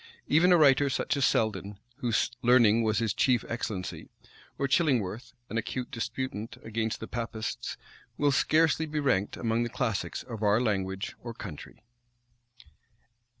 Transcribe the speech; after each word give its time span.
Even 0.27 0.51
a 0.51 0.57
writer 0.57 0.89
such 0.89 1.15
as 1.15 1.25
Selden, 1.27 1.77
whose 1.97 2.31
learning 2.41 2.81
was 2.81 2.97
his 2.97 3.13
chief 3.13 3.45
excellency, 3.47 4.09
or 4.57 4.67
Chillingworth, 4.67 5.33
an 5.47 5.59
acute 5.59 5.91
disputant 5.91 6.57
against 6.63 6.99
the 6.99 7.07
Papists, 7.07 7.77
will 8.17 8.31
scarcely 8.31 8.87
be 8.87 8.99
ranked 8.99 9.37
among 9.37 9.61
the 9.61 9.69
classics 9.69 10.23
of 10.23 10.41
our 10.41 10.59
language 10.59 11.13
or 11.21 11.35
country. 11.35 11.83